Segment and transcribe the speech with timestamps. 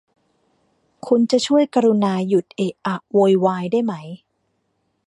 [1.07, 3.93] คุณจะช่วยกรุณาหยุดเอะอะโวยวายได้ไหม?